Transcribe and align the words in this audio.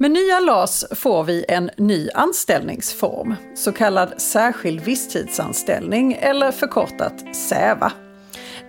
Med 0.00 0.10
nya 0.10 0.40
LAS 0.40 0.84
får 0.90 1.24
vi 1.24 1.44
en 1.48 1.70
ny 1.76 2.10
anställningsform, 2.14 3.34
så 3.54 3.72
kallad 3.72 4.20
särskild 4.20 4.80
visstidsanställning 4.80 6.12
eller 6.20 6.52
förkortat 6.52 7.36
SÄVA. 7.36 7.92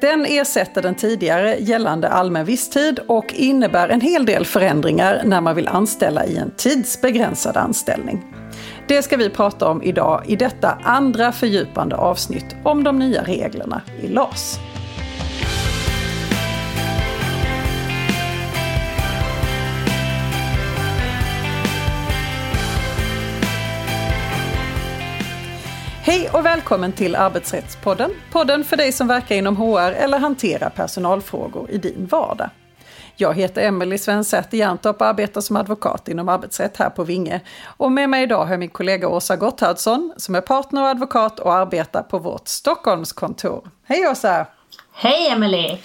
Den 0.01 0.25
ersätter 0.25 0.81
den 0.81 0.95
tidigare 0.95 1.55
gällande 1.59 2.09
allmän 2.09 2.45
visstid 2.45 2.99
och 3.07 3.33
innebär 3.33 3.89
en 3.89 4.01
hel 4.01 4.25
del 4.25 4.45
förändringar 4.45 5.21
när 5.25 5.41
man 5.41 5.55
vill 5.55 5.67
anställa 5.67 6.25
i 6.25 6.37
en 6.37 6.51
tidsbegränsad 6.57 7.57
anställning. 7.57 8.23
Det 8.87 9.01
ska 9.01 9.17
vi 9.17 9.29
prata 9.29 9.67
om 9.67 9.83
idag 9.83 10.23
i 10.27 10.35
detta 10.35 10.77
andra 10.83 11.31
fördjupande 11.31 11.95
avsnitt 11.95 12.55
om 12.63 12.83
de 12.83 12.99
nya 12.99 13.23
reglerna 13.23 13.81
i 14.03 14.07
LAS. 14.07 14.59
Hej 26.01 26.29
och 26.33 26.45
välkommen 26.45 26.91
till 26.91 27.15
Arbetsrättspodden. 27.15 28.11
Podden 28.31 28.63
för 28.63 28.77
dig 28.77 28.91
som 28.91 29.07
verkar 29.07 29.35
inom 29.35 29.57
HR 29.57 29.91
eller 29.91 30.19
hanterar 30.19 30.69
personalfrågor 30.69 31.71
i 31.71 31.77
din 31.77 32.05
vardag. 32.05 32.49
Jag 33.15 33.33
heter 33.33 33.61
Emelie 33.61 33.97
Svensäter 33.97 34.57
Jerntorp 34.57 35.01
och 35.01 35.07
arbetar 35.07 35.41
som 35.41 35.55
advokat 35.55 36.07
inom 36.07 36.29
arbetsrätt 36.29 36.77
här 36.77 36.89
på 36.89 37.03
Vinge. 37.03 37.41
Och 37.63 37.91
med 37.91 38.09
mig 38.09 38.23
idag 38.23 38.45
har 38.45 38.51
jag 38.51 38.59
min 38.59 38.69
kollega 38.69 39.07
Åsa 39.07 39.35
Gotthardsson 39.35 40.13
som 40.17 40.35
är 40.35 40.41
partner 40.41 40.81
och 40.81 40.87
advokat 40.87 41.39
och 41.39 41.53
arbetar 41.53 42.01
på 42.01 42.19
vårt 42.19 42.47
Stockholmskontor. 42.47 43.69
Hej 43.87 44.07
Åsa! 44.07 44.45
Hej 44.93 45.27
Emelie! 45.27 45.79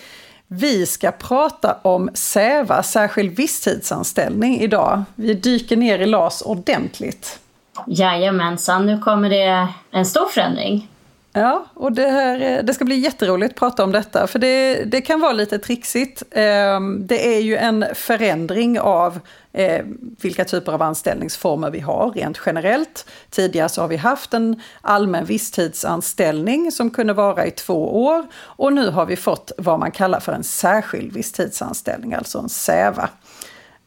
Vi 0.46 0.86
ska 0.86 1.10
prata 1.10 1.78
om 1.82 2.10
SÄVA, 2.14 2.82
särskild 2.82 3.36
visstidsanställning, 3.36 4.60
idag. 4.60 5.04
Vi 5.14 5.34
dyker 5.34 5.76
ner 5.76 5.98
i 5.98 6.06
LAS 6.06 6.42
ordentligt. 6.42 7.38
Jajamensan, 7.86 8.86
nu 8.86 8.98
kommer 8.98 9.30
det 9.30 9.68
en 9.90 10.06
stor 10.06 10.26
förändring. 10.26 10.88
Ja, 11.36 11.66
och 11.74 11.92
det, 11.92 12.08
här, 12.08 12.40
eh, 12.40 12.64
det 12.64 12.74
ska 12.74 12.84
bli 12.84 12.96
jätteroligt 12.96 13.52
att 13.52 13.58
prata 13.58 13.84
om 13.84 13.92
detta, 13.92 14.26
för 14.26 14.38
det, 14.38 14.84
det 14.84 15.00
kan 15.00 15.20
vara 15.20 15.32
lite 15.32 15.58
trixigt. 15.58 16.22
Ehm, 16.30 17.06
det 17.06 17.36
är 17.36 17.40
ju 17.40 17.56
en 17.56 17.84
förändring 17.94 18.80
av 18.80 19.20
eh, 19.52 19.84
vilka 20.20 20.44
typer 20.44 20.72
av 20.72 20.82
anställningsformer 20.82 21.70
vi 21.70 21.80
har 21.80 22.10
rent 22.10 22.40
generellt. 22.46 23.06
Tidigare 23.30 23.68
så 23.68 23.80
har 23.80 23.88
vi 23.88 23.96
haft 23.96 24.34
en 24.34 24.60
allmän 24.80 25.24
visstidsanställning 25.24 26.72
som 26.72 26.90
kunde 26.90 27.12
vara 27.12 27.46
i 27.46 27.50
två 27.50 28.04
år 28.04 28.26
och 28.34 28.72
nu 28.72 28.90
har 28.90 29.06
vi 29.06 29.16
fått 29.16 29.52
vad 29.58 29.78
man 29.78 29.90
kallar 29.90 30.20
för 30.20 30.32
en 30.32 30.44
särskild 30.44 31.12
visstidsanställning, 31.12 32.14
alltså 32.14 32.38
en 32.38 32.48
SÄVA. 32.48 33.08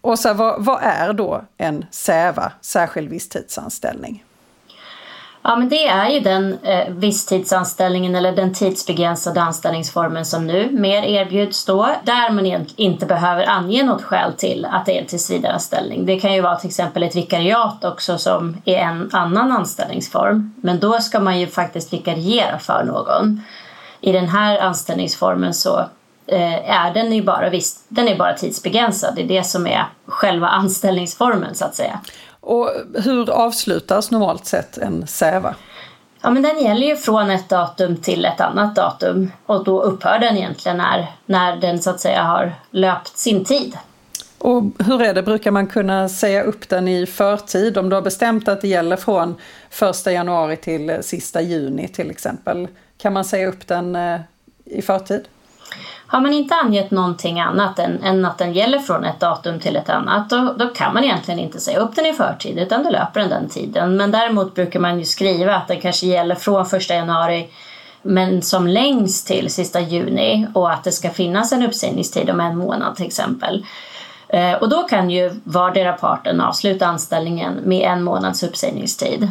Och 0.02 0.20
så 0.20 0.34
vad, 0.34 0.66
vad 0.66 0.80
är 0.84 1.14
då 1.14 1.42
en 1.58 1.86
SÄVA, 1.92 2.52
särskild 2.62 3.10
visstidsanställning? 3.10 4.24
Ja, 5.48 5.56
men 5.56 5.70
det 5.70 5.88
är 5.88 6.10
ju 6.10 6.20
den 6.20 6.58
eh, 6.64 6.90
visstidsanställningen 6.90 8.16
eller 8.16 8.32
den 8.32 8.54
tidsbegränsade 8.54 9.42
anställningsformen 9.42 10.26
som 10.26 10.48
nu 10.48 10.70
mer 10.72 11.04
erbjuds 11.04 11.66
då, 11.66 11.90
där 12.04 12.32
man 12.32 12.66
inte 12.76 13.06
behöver 13.06 13.50
ange 13.50 13.84
något 13.84 14.04
skäl 14.04 14.34
till 14.34 14.66
att 14.66 14.86
det 14.86 14.98
är 14.98 15.02
en 15.02 15.08
tillsvidareanställning. 15.08 16.06
Det 16.06 16.20
kan 16.20 16.34
ju 16.34 16.42
vara 16.42 16.56
till 16.56 16.68
exempel 16.68 17.04
ett 17.04 17.16
vikariat 17.16 17.84
också 17.84 18.18
som 18.18 18.58
är 18.66 18.78
en 18.78 19.10
annan 19.14 19.52
anställningsform, 19.52 20.54
men 20.62 20.80
då 20.80 21.00
ska 21.00 21.20
man 21.20 21.40
ju 21.40 21.48
faktiskt 21.48 21.94
vikariera 21.94 22.60
för 22.60 22.84
någon. 22.84 23.42
I 24.02 24.12
den 24.12 24.28
här 24.28 24.60
anställningsformen 24.60 25.54
så 25.54 25.86
är 26.28 26.94
den 26.94 27.14
ju 27.14 27.24
bara, 27.24 27.50
visst, 27.50 27.86
den 27.88 28.08
är 28.08 28.18
bara 28.18 28.34
tidsbegränsad. 28.34 29.16
Det 29.16 29.24
är 29.24 29.28
det 29.28 29.44
som 29.44 29.68
är 29.68 29.86
själva 30.06 30.48
anställningsformen 30.48 31.56
så 31.56 31.66
att 31.66 31.76
säga. 31.76 32.00
Och 32.40 32.72
hur 32.94 33.30
avslutas 33.30 34.12
normalt 34.12 34.46
sett 34.46 34.78
en 34.78 35.08
SÄVA? 35.08 35.56
Ja, 36.22 36.30
men 36.30 36.44
den 36.44 36.64
gäller 36.64 36.88
ju 36.88 36.96
från 36.96 37.30
ett 37.30 37.50
datum 37.50 37.98
till 37.98 38.26
ett 38.26 38.42
annat 38.42 38.76
datum 38.76 39.32
och 39.46 39.64
då 39.64 39.82
upphör 39.82 40.20
den 40.20 40.38
egentligen 40.38 40.78
när, 40.78 41.12
när 41.26 41.56
den 41.56 41.82
så 41.82 41.90
att 41.90 42.00
säga 42.00 42.24
har 42.24 42.54
löpt 42.72 43.18
sin 43.18 43.46
tid. 43.46 43.78
Och 44.38 44.64
hur 44.80 45.02
är 45.02 45.14
det, 45.14 45.24
brukar 45.24 45.52
man 45.52 45.68
kunna 45.68 46.10
säga 46.10 46.44
upp 46.44 46.70
den 46.70 46.88
i 46.88 47.06
förtid 47.06 47.78
om 47.78 47.90
du 47.90 47.96
har 47.96 48.02
bestämt 48.02 48.48
att 48.48 48.62
det 48.62 48.68
gäller 48.68 48.96
från 48.96 49.36
1 49.82 50.06
januari 50.06 50.58
till 50.58 50.98
sista 51.02 51.42
juni 51.42 51.88
till 51.88 52.10
exempel? 52.10 52.68
Kan 52.98 53.14
man 53.14 53.26
säga 53.26 53.48
upp 53.48 53.68
den 53.68 53.96
eh, 53.96 54.20
i 54.66 54.82
förtid? 54.82 55.28
Har 56.08 56.22
man 56.22 56.34
inte 56.34 56.56
angett 56.56 56.92
någonting 56.92 57.40
annat 57.40 57.80
än, 57.80 58.04
än 58.04 58.26
att 58.26 58.38
den 58.38 58.54
gäller 58.54 58.80
från 58.80 59.06
ett 59.06 59.20
datum 59.20 59.60
till 59.60 59.76
ett 59.76 59.90
annat 59.90 60.30
då, 60.30 60.54
då 60.58 60.68
kan 60.68 60.94
man 60.94 61.04
egentligen 61.04 61.40
inte 61.40 61.60
säga 61.60 61.80
upp 61.80 61.96
den 61.96 62.06
i 62.06 62.14
förtid 62.14 62.58
utan 62.58 62.84
då 62.84 62.90
löper 62.90 63.20
den 63.20 63.30
den 63.30 63.50
tiden. 63.50 63.98
Men 63.98 64.12
däremot 64.12 64.56
brukar 64.56 64.80
man 64.80 65.00
ju 65.00 65.06
skriva 65.06 65.56
att 65.56 65.68
den 65.68 65.82
kanske 65.82 66.08
gäller 66.08 66.36
från 66.36 66.66
1 66.66 66.90
januari 66.90 67.50
men 68.02 68.42
som 68.42 68.68
längst 68.68 69.28
till 69.28 69.50
sista 69.50 69.80
juni 69.80 70.48
och 70.54 70.72
att 70.72 70.84
det 70.84 70.92
ska 70.92 71.10
finnas 71.10 71.52
en 71.52 71.64
uppsägningstid 71.64 72.30
om 72.30 72.40
en 72.40 72.58
månad 72.58 72.96
till 72.96 73.06
exempel. 73.06 73.66
Eh, 74.30 74.54
och 74.54 74.70
då 74.70 74.84
kan 74.84 75.10
ju 75.10 75.32
vardera 75.44 75.94
parten 75.94 76.42
avsluta 76.42 76.86
anställningen 76.86 77.54
med 77.64 77.92
en 77.92 78.04
månads 78.04 78.44
uppsägningstid. 78.44 79.30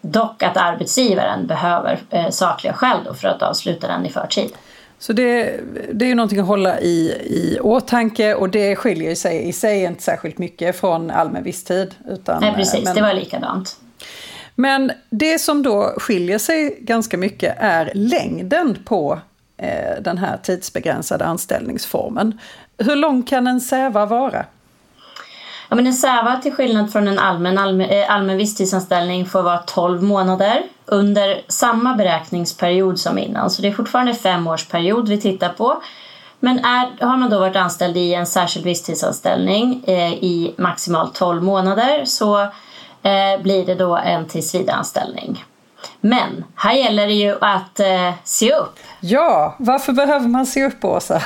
Dock 0.00 0.42
att 0.42 0.56
arbetsgivaren 0.56 1.46
behöver 1.46 1.98
eh, 2.10 2.30
sakliga 2.30 2.72
skäl 2.72 2.98
då 3.04 3.14
för 3.14 3.28
att 3.28 3.42
avsluta 3.42 3.86
den 3.86 4.06
i 4.06 4.10
förtid. 4.10 4.50
Så 4.98 5.12
det, 5.12 5.60
det 5.92 6.04
är 6.04 6.08
ju 6.08 6.14
någonting 6.14 6.38
att 6.38 6.46
hålla 6.46 6.80
i, 6.80 7.08
i 7.26 7.58
åtanke 7.60 8.34
och 8.34 8.48
det 8.48 8.76
skiljer 8.76 9.14
sig 9.14 9.48
i 9.48 9.52
sig 9.52 9.84
inte 9.84 10.02
särskilt 10.02 10.38
mycket 10.38 10.80
från 10.80 11.10
allmän 11.10 11.42
visstid. 11.42 11.94
Utan, 12.08 12.40
Nej 12.40 12.54
precis, 12.54 12.84
men, 12.84 12.94
det 12.94 13.02
var 13.02 13.14
likadant. 13.14 13.76
Men 14.54 14.92
det 15.10 15.38
som 15.38 15.62
då 15.62 15.94
skiljer 15.96 16.38
sig 16.38 16.78
ganska 16.80 17.16
mycket 17.16 17.56
är 17.58 17.92
längden 17.94 18.78
på 18.84 19.18
eh, 19.56 20.02
den 20.02 20.18
här 20.18 20.36
tidsbegränsade 20.42 21.24
anställningsformen. 21.24 22.38
Hur 22.78 22.96
lång 22.96 23.22
kan 23.22 23.46
en 23.46 23.60
SÄVA 23.60 24.06
vara? 24.06 24.44
Ja, 25.68 25.76
men 25.76 25.86
en 25.86 25.94
SÄVA 25.94 26.36
till 26.36 26.52
skillnad 26.52 26.92
från 26.92 27.08
en 27.08 27.18
allmän, 27.18 27.58
allmän, 27.58 27.90
eh, 27.90 28.10
allmän 28.10 28.36
visstidsanställning 28.36 29.26
får 29.26 29.42
vara 29.42 29.58
12 29.58 30.02
månader 30.02 30.62
under 30.88 31.40
samma 31.48 31.94
beräkningsperiod 31.94 33.00
som 33.00 33.18
innan. 33.18 33.50
Så 33.50 33.62
det 33.62 33.68
är 33.68 33.72
fortfarande 33.72 34.14
femårsperiod 34.14 35.08
vi 35.08 35.20
tittar 35.20 35.48
på. 35.48 35.82
Men 36.40 36.58
är, 36.58 37.06
har 37.06 37.16
man 37.16 37.30
då 37.30 37.38
varit 37.38 37.56
anställd 37.56 37.96
i 37.96 38.14
en 38.14 38.26
särskild 38.26 38.64
visstidsanställning 38.64 39.84
eh, 39.86 40.12
i 40.12 40.54
maximalt 40.58 41.14
12 41.14 41.42
månader 41.42 42.04
så 42.04 42.40
eh, 43.02 43.42
blir 43.42 43.66
det 43.66 43.74
då 43.74 43.96
en 43.96 44.26
tillsvidareanställning. 44.26 45.44
Men 46.00 46.44
här 46.54 46.72
gäller 46.72 47.06
det 47.06 47.12
ju 47.12 47.36
att 47.40 47.80
eh, 47.80 48.12
se 48.24 48.52
upp. 48.54 48.78
Ja, 49.00 49.54
varför 49.58 49.92
behöver 49.92 50.28
man 50.28 50.46
se 50.46 50.64
upp 50.64 50.84
Åsa? 50.84 51.22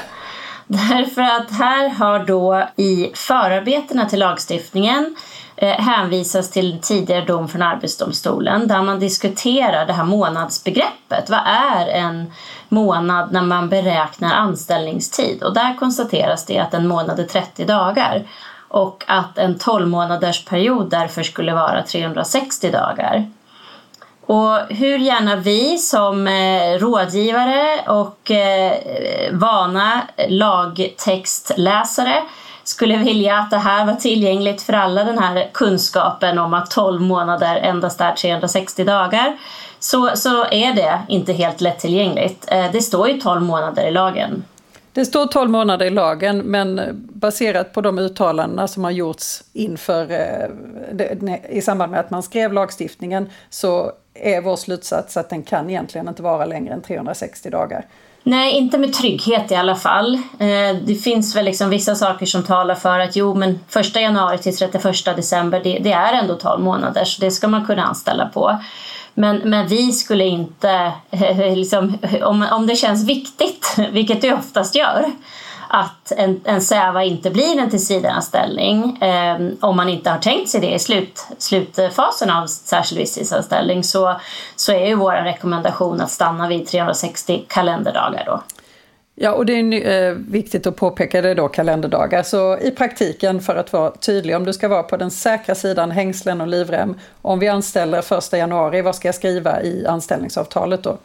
Därför 0.67 1.23
att 1.23 1.51
här 1.51 1.89
har 1.89 2.19
då 2.19 2.69
i 2.77 3.13
förarbetena 3.15 4.07
till 4.07 4.19
lagstiftningen 4.19 5.17
Eh, 5.63 5.81
hänvisas 5.81 6.51
till 6.51 6.79
tidigare 6.83 7.25
dom 7.25 7.49
från 7.49 7.63
Arbetsdomstolen 7.63 8.69
där 8.69 8.83
man 8.83 9.01
diskuterar 9.01 9.87
det 9.87 9.93
här 9.93 10.05
månadsbegreppet. 10.05 11.31
Vad 11.31 11.41
är 11.47 11.87
en 11.87 12.33
månad 12.69 13.33
när 13.33 13.43
man 13.43 13.69
beräknar 13.69 14.35
anställningstid? 14.35 15.43
Och 15.43 15.55
där 15.55 15.75
konstateras 15.79 16.47
det 16.47 16.59
att 16.59 16.75
en 16.75 16.89
månad 16.89 17.21
är 17.21 17.25
30 17.25 17.65
dagar 17.65 18.23
och 18.69 19.05
att 19.07 19.39
en 19.39 19.59
12 19.59 19.89
månaders 19.89 20.45
period 20.45 20.91
därför 20.91 21.23
skulle 21.23 21.55
vara 21.55 21.83
360 21.83 22.71
dagar. 22.71 23.31
Och 24.27 24.59
hur 24.69 24.99
gärna 24.99 25.37
vi 25.37 25.79
som 25.79 26.27
eh, 26.27 26.79
rådgivare 26.79 27.81
och 27.87 28.31
eh, 28.31 28.73
vana 29.33 30.03
lagtextläsare 30.29 32.23
skulle 32.65 32.97
vilja 32.97 33.39
att 33.39 33.51
det 33.51 33.59
här 33.59 33.87
var 33.87 33.95
tillgängligt 33.95 34.63
för 34.63 34.73
alla, 34.73 35.05
den 35.05 35.19
här 35.19 35.51
kunskapen 35.53 36.39
om 36.39 36.55
att 36.55 36.71
12 36.71 37.01
månader 37.01 37.57
endast 37.57 38.01
är 38.01 38.13
360 38.13 38.85
dagar, 38.85 39.37
så, 39.79 40.11
så 40.15 40.45
är 40.45 40.75
det 40.75 41.01
inte 41.09 41.33
helt 41.33 41.61
lättillgängligt. 41.61 42.45
Eh, 42.49 42.73
det 42.73 42.83
står 42.83 43.09
ju 43.09 43.21
12 43.21 43.43
månader 43.43 43.87
i 43.87 43.91
lagen. 43.91 44.45
Det 44.93 45.05
står 45.05 45.27
12 45.27 45.51
månader 45.51 45.87
i 45.87 45.91
lagen, 45.91 46.39
men 46.39 46.81
baserat 47.13 47.73
på 47.73 47.81
de 47.81 47.99
uttalandena 47.99 48.69
som 48.69 48.85
har 48.85 48.91
gjorts 48.91 49.43
inför, 49.53 50.11
eh, 50.11 51.27
i 51.51 51.63
samband 51.63 51.91
med 51.91 52.01
att 52.01 52.11
man 52.11 52.23
skrev 52.23 52.53
lagstiftningen, 52.53 53.31
så 53.51 53.93
är 54.15 54.41
vår 54.41 54.57
slutsats 54.57 55.17
att 55.17 55.31
den 55.31 55.43
kan 55.43 55.71
egentligen 55.71 56.09
inte 56.09 56.23
vara 56.23 56.47
längre 56.47 56.75
än 56.75 56.83
360 56.83 57.51
dagar. 57.51 57.87
Nej, 58.25 58.53
inte 58.53 58.79
med 58.79 58.93
trygghet 58.93 59.51
i 59.51 59.55
alla 59.55 59.77
fall. 59.77 60.15
Eh, 60.39 60.77
det 60.85 61.03
finns 61.03 61.37
väl 61.37 61.45
liksom 61.45 61.71
vissa 61.71 61.95
saker 61.95 62.27
som 62.27 62.43
talar 62.43 62.75
för 62.75 62.99
att 62.99 63.17
jo, 63.17 63.35
men 63.35 63.61
1 63.77 63.97
januari 63.97 64.39
till 64.39 64.57
31 64.57 65.05
december, 65.05 65.61
det, 65.65 65.79
det 65.79 65.93
är 65.93 66.13
ändå 66.13 66.35
12 66.35 66.63
månader, 66.63 67.05
så 67.05 67.21
det 67.21 67.31
ska 67.31 67.49
man 67.49 67.67
kunna 67.67 67.83
anställa 67.83 68.27
på. 68.27 68.59
Men, 69.15 69.37
men 69.37 69.67
vi 69.67 69.93
skulle 69.93 70.25
inte, 70.25 70.93
liksom, 71.55 71.99
om, 72.23 72.47
om 72.53 72.67
det 72.67 72.77
känns 72.77 73.09
viktigt, 73.09 73.77
vilket 73.93 74.23
det 74.23 74.33
oftast 74.33 74.75
gör, 74.75 75.13
att 75.75 76.13
en, 76.13 76.41
en 76.45 76.61
SÄVA 76.61 77.05
inte 77.05 77.31
blir 77.31 77.59
en 77.59 77.71
tillsvidareanställning 77.71 79.03
eh, 79.03 79.41
om 79.61 79.77
man 79.77 79.89
inte 79.89 80.11
har 80.11 80.19
tänkt 80.19 80.51
sig 80.51 80.61
det 80.61 80.75
i 80.75 80.79
slut, 80.79 81.27
slutfasen 81.39 82.31
av 82.31 82.47
särskild 82.47 83.01
visstidsanställning 83.01 83.85
så, 83.85 84.21
så 84.57 84.73
är 84.73 84.87
ju 84.87 84.95
vår 84.95 85.13
rekommendation 85.13 86.01
att 86.01 86.11
stanna 86.11 86.49
vid 86.49 86.67
360 86.67 87.45
kalenderdagar 87.49 88.25
då. 88.27 88.43
Ja, 89.15 89.33
och 89.33 89.47
det 89.47 89.53
är 89.53 90.11
eh, 90.11 90.15
viktigt 90.15 90.67
att 90.67 90.77
påpeka 90.77 91.23
det 91.23 91.35
då, 91.35 91.49
kalenderdagar. 91.49 92.23
Så 92.23 92.59
i 92.59 92.71
praktiken, 92.71 93.41
för 93.41 93.57
att 93.57 93.73
vara 93.73 93.91
tydlig, 93.91 94.37
om 94.37 94.45
du 94.45 94.53
ska 94.53 94.69
vara 94.69 94.83
på 94.83 94.97
den 94.97 95.11
säkra 95.11 95.55
sidan, 95.55 95.91
hängslen 95.91 96.41
och 96.41 96.49
livrem, 96.49 96.99
om 97.23 97.39
vi 97.39 97.49
anställer 97.49 98.03
första 98.03 98.39
januari, 98.39 98.83
vad 98.83 98.95
ska 98.95 99.09
jag 99.09 99.15
skriva 99.15 99.63
i 99.63 99.87
anställningsavtalet 99.87 100.83
då? 100.83 100.99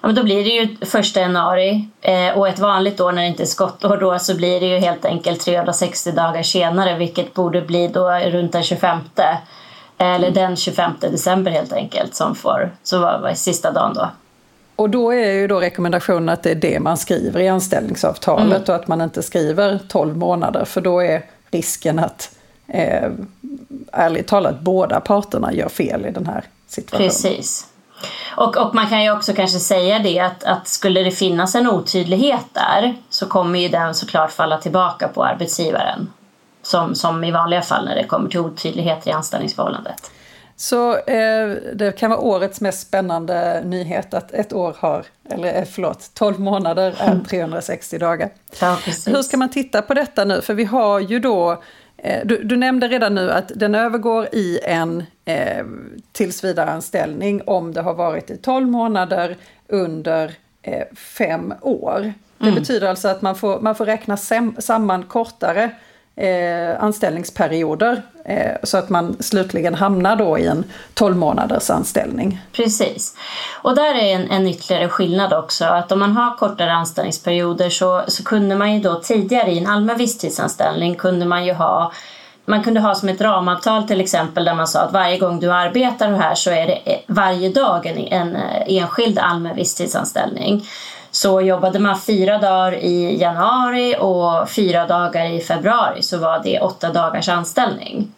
Ja, 0.00 0.06
men 0.06 0.14
då 0.14 0.22
blir 0.22 0.44
det 0.44 0.50
ju 0.50 0.86
första 0.86 1.20
januari 1.20 1.88
eh, 2.00 2.38
och 2.38 2.48
ett 2.48 2.58
vanligt 2.58 3.00
år 3.00 3.12
när 3.12 3.22
det 3.22 3.28
inte 3.28 3.42
är 3.42 3.46
skottår 3.46 3.96
då 3.96 4.18
så 4.18 4.36
blir 4.36 4.60
det 4.60 4.66
ju 4.66 4.78
helt 4.78 5.04
enkelt 5.04 5.40
360 5.40 6.12
dagar 6.12 6.42
senare 6.42 6.98
vilket 6.98 7.34
borde 7.34 7.60
bli 7.60 7.88
då 7.88 8.10
runt 8.10 8.52
den 8.52 8.62
25 8.62 8.98
eller 9.98 10.30
den 10.30 10.56
25 10.56 10.92
december 11.00 11.50
helt 11.50 11.72
enkelt 11.72 12.14
som 12.14 12.34
får, 12.34 12.70
så 12.82 12.98
var, 12.98 13.18
var 13.18 13.34
sista 13.34 13.72
dagen 13.72 13.94
då. 13.94 14.10
Och 14.76 14.90
då 14.90 15.14
är 15.14 15.32
ju 15.32 15.46
då 15.46 15.60
rekommendationen 15.60 16.28
att 16.28 16.42
det 16.42 16.50
är 16.50 16.54
det 16.54 16.80
man 16.80 16.96
skriver 16.96 17.40
i 17.40 17.48
anställningsavtalet 17.48 18.46
mm. 18.46 18.62
och 18.68 18.74
att 18.74 18.88
man 18.88 19.00
inte 19.00 19.22
skriver 19.22 19.78
12 19.88 20.16
månader 20.16 20.64
för 20.64 20.80
då 20.80 21.00
är 21.02 21.24
risken 21.50 21.98
att 21.98 22.36
eh, 22.66 23.10
ärligt 23.92 24.26
talat 24.26 24.60
båda 24.60 25.00
parterna 25.00 25.52
gör 25.52 25.68
fel 25.68 26.06
i 26.06 26.10
den 26.10 26.26
här 26.26 26.44
situationen. 26.66 27.08
Precis. 27.08 27.67
Och, 28.36 28.56
och 28.56 28.74
man 28.74 28.86
kan 28.88 29.02
ju 29.02 29.12
också 29.12 29.32
kanske 29.32 29.58
säga 29.58 29.98
det 29.98 30.18
att, 30.18 30.44
att 30.44 30.68
skulle 30.68 31.02
det 31.02 31.10
finnas 31.10 31.54
en 31.54 31.68
otydlighet 31.70 32.46
där 32.52 32.94
så 33.10 33.26
kommer 33.26 33.58
ju 33.58 33.68
den 33.68 33.94
såklart 33.94 34.32
falla 34.32 34.58
tillbaka 34.58 35.08
på 35.08 35.24
arbetsgivaren. 35.24 36.12
Som, 36.62 36.94
som 36.94 37.24
i 37.24 37.30
vanliga 37.30 37.62
fall 37.62 37.84
när 37.84 37.94
det 37.94 38.04
kommer 38.04 38.30
till 38.30 38.40
otydligheter 38.40 39.10
i 39.10 39.12
anställningsförhållandet. 39.12 40.10
Så 40.56 40.96
eh, 40.96 41.48
det 41.74 41.98
kan 41.98 42.10
vara 42.10 42.20
årets 42.20 42.60
mest 42.60 42.88
spännande 42.88 43.62
nyhet 43.64 44.14
att 44.14 44.32
ett 44.32 44.52
år 44.52 44.76
har, 44.78 45.04
eller 45.30 45.58
eh, 45.58 45.64
förlåt, 45.64 46.10
12 46.14 46.40
månader 46.40 46.94
är 46.98 47.20
360 47.28 47.98
dagar. 47.98 48.30
Ja, 48.60 48.78
Hur 49.06 49.22
ska 49.22 49.36
man 49.36 49.50
titta 49.50 49.82
på 49.82 49.94
detta 49.94 50.24
nu? 50.24 50.40
För 50.40 50.54
vi 50.54 50.64
har 50.64 51.00
ju 51.00 51.18
då 51.18 51.62
du, 52.24 52.42
du, 52.42 52.56
nämnde 52.56 52.88
redan 52.88 53.14
nu 53.14 53.30
att 53.30 53.52
den 53.54 53.74
övergår 53.74 54.28
i 54.32 54.60
en 54.62 55.04
eh, 55.24 55.64
tillsvidareanställning 56.12 57.42
om 57.46 57.72
det 57.72 57.80
har 57.80 57.94
varit 57.94 58.30
i 58.30 58.36
12 58.36 58.68
månader 58.68 59.36
under 59.68 60.34
eh, 60.62 60.86
fem 60.96 61.54
år. 61.60 62.12
Det 62.38 62.48
mm. 62.48 62.54
betyder 62.54 62.88
alltså 62.88 63.08
att 63.08 63.22
man 63.22 63.36
får, 63.36 63.60
man 63.60 63.74
får 63.74 63.86
räkna 63.86 64.16
samman 64.58 65.02
kortare 65.02 65.70
eh, 66.18 66.84
anställningsperioder 66.84 68.02
eh, 68.24 68.52
så 68.62 68.78
att 68.78 68.88
man 68.88 69.16
slutligen 69.20 69.74
hamnar 69.74 70.16
då 70.16 70.38
i 70.38 70.46
en 70.46 70.64
12 70.94 71.16
månaders 71.16 71.70
anställning. 71.70 72.40
Precis. 72.52 73.16
Och 73.62 73.74
där 73.74 73.94
är 73.94 74.14
en, 74.14 74.30
en 74.30 74.46
ytterligare 74.46 74.88
skillnad 74.88 75.32
också 75.32 75.64
att 75.64 75.92
om 75.92 75.98
man 75.98 76.12
har 76.12 76.36
kortare 76.36 76.72
anställningsperioder 76.72 77.70
så, 77.70 78.04
så 78.08 78.24
kunde 78.24 78.56
man 78.56 78.74
ju 78.74 78.80
då 78.80 79.00
tidigare 79.00 79.50
i 79.50 79.58
en 79.58 79.66
allmän 79.66 79.98
visstidsanställning 79.98 80.94
kunde 80.94 81.26
man 81.26 81.46
ju 81.46 81.52
ha 81.52 81.92
man 82.44 82.62
kunde 82.62 82.80
ha 82.80 82.94
som 82.94 83.08
ett 83.08 83.20
ramavtal 83.20 83.88
till 83.88 84.00
exempel 84.00 84.44
där 84.44 84.54
man 84.54 84.68
sa 84.68 84.80
att 84.80 84.92
varje 84.92 85.18
gång 85.18 85.40
du 85.40 85.52
arbetar 85.52 86.12
här 86.12 86.34
så 86.34 86.50
är 86.50 86.66
det 86.66 86.92
eh, 86.92 86.98
varje 87.06 87.48
dag 87.48 87.86
en, 87.86 87.98
en 87.98 88.36
eh, 88.36 88.62
enskild 88.66 89.18
allmän 89.18 89.56
visstidsanställning 89.56 90.64
så 91.10 91.40
jobbade 91.40 91.78
man 91.78 92.00
fyra 92.00 92.38
dagar 92.38 92.74
i 92.74 93.20
januari 93.20 93.96
och 93.98 94.50
fyra 94.50 94.86
dagar 94.86 95.24
i 95.24 95.40
februari 95.40 96.02
så 96.02 96.18
var 96.18 96.40
det 96.44 96.60
åtta 96.60 96.92
dagars 96.92 97.28
anställning. 97.28 98.12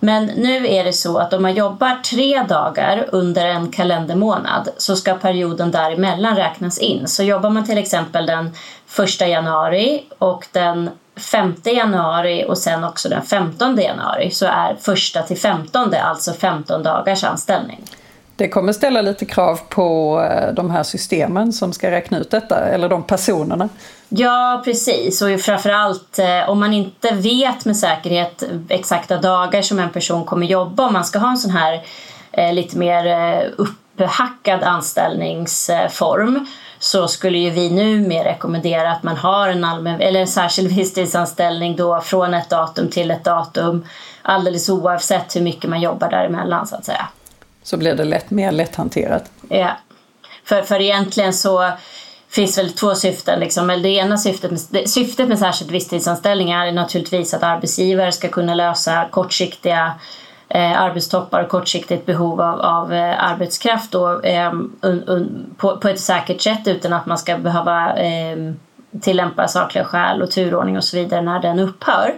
Men 0.00 0.24
nu 0.24 0.66
är 0.68 0.84
det 0.84 0.92
så 0.92 1.18
att 1.18 1.32
om 1.32 1.42
man 1.42 1.54
jobbar 1.54 2.02
tre 2.02 2.42
dagar 2.42 3.08
under 3.12 3.46
en 3.46 3.72
kalendermånad 3.72 4.68
så 4.76 4.96
ska 4.96 5.14
perioden 5.14 5.70
däremellan 5.70 6.36
räknas 6.36 6.78
in. 6.78 7.08
Så 7.08 7.22
jobbar 7.22 7.50
man 7.50 7.66
till 7.66 7.78
exempel 7.78 8.26
den 8.26 8.50
första 8.86 9.26
januari 9.26 10.04
och 10.18 10.46
den 10.52 10.90
5 11.16 11.54
januari 11.64 12.44
och 12.48 12.58
sen 12.58 12.84
också 12.84 13.08
den 13.08 13.22
15 13.22 13.80
januari 13.80 14.30
så 14.30 14.46
är 14.46 14.76
första 14.80 15.22
till 15.22 15.38
15 15.38 15.94
alltså 15.94 16.32
15 16.32 16.82
dagars 16.82 17.24
anställning. 17.24 17.84
Det 18.38 18.48
kommer 18.48 18.72
ställa 18.72 19.02
lite 19.02 19.24
krav 19.24 19.60
på 19.68 20.20
eh, 20.30 20.54
de 20.54 20.70
här 20.70 20.82
systemen 20.82 21.52
som 21.52 21.72
ska 21.72 21.90
räkna 21.90 22.18
ut 22.18 22.30
detta, 22.30 22.60
eller 22.60 22.88
de 22.88 23.02
personerna. 23.02 23.68
Ja, 24.08 24.62
precis. 24.64 25.22
Och 25.22 25.40
framförallt 25.40 26.18
eh, 26.18 26.50
om 26.50 26.60
man 26.60 26.72
inte 26.72 27.14
vet 27.14 27.64
med 27.64 27.76
säkerhet 27.76 28.44
exakta 28.68 29.16
dagar 29.16 29.62
som 29.62 29.78
en 29.78 29.90
person 29.90 30.24
kommer 30.24 30.46
jobba, 30.46 30.86
om 30.86 30.92
man 30.92 31.04
ska 31.04 31.18
ha 31.18 31.30
en 31.30 31.38
sån 31.38 31.50
här 31.50 31.82
eh, 32.32 32.52
lite 32.52 32.78
mer 32.78 33.06
eh, 33.06 33.50
upphackad 33.56 34.62
anställningsform 34.62 36.46
så 36.78 37.08
skulle 37.08 37.38
ju 37.38 37.50
vi 37.50 37.70
nu 37.70 38.08
mer 38.08 38.24
rekommendera 38.24 38.92
att 38.92 39.02
man 39.02 39.16
har 39.16 39.48
en, 39.48 39.64
allmän, 39.64 40.00
eller 40.00 40.20
en 40.20 40.28
särskild 40.28 40.72
visstidsanställning 40.76 41.76
då 41.76 42.00
från 42.00 42.34
ett 42.34 42.50
datum 42.50 42.90
till 42.90 43.10
ett 43.10 43.24
datum 43.24 43.86
alldeles 44.22 44.68
oavsett 44.68 45.36
hur 45.36 45.40
mycket 45.40 45.70
man 45.70 45.80
jobbar 45.80 46.10
däremellan 46.10 46.66
så 46.66 46.76
att 46.76 46.84
säga 46.84 47.08
så 47.68 47.76
blir 47.76 47.94
det 47.94 48.04
lätt, 48.04 48.30
mer 48.30 48.52
lätthanterat. 48.52 49.30
Ja, 49.48 49.76
för, 50.44 50.62
för 50.62 50.80
egentligen 50.80 51.32
så 51.32 51.70
finns 52.28 52.58
väl 52.58 52.72
två 52.72 52.94
syften. 52.94 53.40
Liksom. 53.40 53.68
Det 53.68 53.88
ena 53.88 54.18
syftet 54.18 54.50
med, 54.50 54.88
syftet 54.90 55.28
med 55.28 55.38
särskilt 55.38 55.70
visstidsanställningar 55.70 56.66
är 56.66 56.72
naturligtvis 56.72 57.34
att 57.34 57.42
arbetsgivare 57.42 58.12
ska 58.12 58.28
kunna 58.28 58.54
lösa 58.54 59.08
kortsiktiga 59.10 59.94
eh, 60.48 60.82
arbetstoppar 60.82 61.42
och 61.42 61.48
kortsiktigt 61.48 62.06
behov 62.06 62.40
av, 62.40 62.60
av 62.60 62.92
eh, 62.92 63.24
arbetskraft 63.24 63.92
då, 63.92 64.20
eh, 64.20 64.52
un, 64.80 65.02
un, 65.06 65.54
på, 65.56 65.76
på 65.76 65.88
ett 65.88 66.00
säkert 66.00 66.40
sätt 66.40 66.66
utan 66.66 66.92
att 66.92 67.06
man 67.06 67.18
ska 67.18 67.38
behöva 67.38 67.96
eh, 67.96 68.36
tillämpa 69.00 69.48
sakliga 69.48 69.84
skäl 69.84 70.22
och 70.22 70.30
turordning 70.30 70.76
och 70.76 70.84
så 70.84 70.96
vidare 70.96 71.22
när 71.22 71.40
den 71.40 71.58
upphör. 71.58 72.14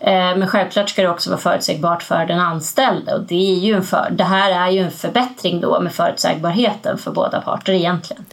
Eh, 0.00 0.36
men 0.36 0.48
självklart 0.48 0.90
ska 0.90 1.02
det 1.02 1.10
också 1.10 1.30
vara 1.30 1.40
förutsägbart 1.40 2.02
för 2.02 2.26
den 2.26 2.40
anställde 2.40 3.14
och 3.14 3.22
det, 3.22 3.34
är 3.34 3.58
ju 3.58 3.74
en 3.74 3.82
för, 3.82 4.08
det 4.10 4.24
här 4.24 4.66
är 4.66 4.70
ju 4.70 4.80
en 4.80 4.90
förbättring 4.90 5.60
då 5.60 5.80
med 5.80 5.92
förutsägbarheten 5.92 6.98
för 6.98 7.10
båda 7.10 7.40
parter 7.40 7.72
egentligen. 7.72 8.24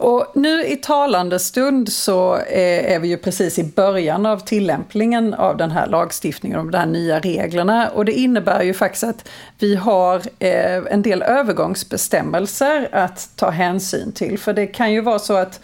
Och 0.00 0.32
nu 0.34 0.64
i 0.64 0.76
talande 0.76 1.38
stund 1.38 1.92
så 1.92 2.36
eh, 2.36 2.92
är 2.92 2.98
vi 2.98 3.08
ju 3.08 3.16
precis 3.16 3.58
i 3.58 3.64
början 3.64 4.26
av 4.26 4.38
tillämpningen 4.38 5.34
av 5.34 5.56
den 5.56 5.70
här 5.70 5.86
lagstiftningen 5.86 6.58
och 6.58 6.70
de 6.70 6.78
här 6.78 6.86
nya 6.86 7.18
reglerna. 7.18 7.88
Och 7.88 8.04
det 8.04 8.12
innebär 8.12 8.62
ju 8.62 8.74
faktiskt 8.74 9.04
att 9.04 9.28
vi 9.58 9.76
har 9.76 10.16
eh, 10.38 10.76
en 10.90 11.02
del 11.02 11.22
övergångsbestämmelser 11.22 12.88
att 12.92 13.30
ta 13.36 13.50
hänsyn 13.50 14.12
till. 14.12 14.38
För 14.38 14.52
det 14.52 14.66
kan 14.66 14.92
ju 14.92 15.00
vara 15.00 15.18
så 15.18 15.36
att 15.36 15.60